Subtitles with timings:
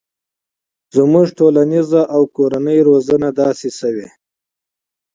[0.95, 4.07] زموږ ټولنیزه او کورنۍ روزنه داسې شوي